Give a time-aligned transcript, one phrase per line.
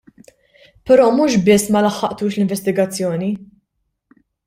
[0.91, 3.33] Però mhux biss ma laħħaqtux l-investigazzjoni.